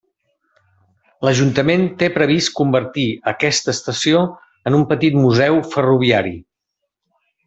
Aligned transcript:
L'ajuntament 1.27 1.83
té 1.99 2.07
previst 2.15 2.51
convertir 2.59 3.05
aquesta 3.35 3.71
estació 3.77 4.23
en 4.71 4.79
un 4.79 4.87
petit 4.95 5.19
museu 5.27 5.61
ferroviari. 5.75 6.35